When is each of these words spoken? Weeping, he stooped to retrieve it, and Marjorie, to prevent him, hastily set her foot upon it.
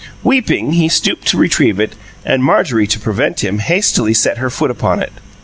Weeping, 0.23 0.71
he 0.71 0.89
stooped 0.89 1.27
to 1.27 1.37
retrieve 1.37 1.79
it, 1.79 1.93
and 2.25 2.43
Marjorie, 2.43 2.87
to 2.87 2.99
prevent 2.99 3.43
him, 3.43 3.59
hastily 3.59 4.15
set 4.15 4.39
her 4.39 4.49
foot 4.49 4.71
upon 4.71 4.99
it. 4.99 5.13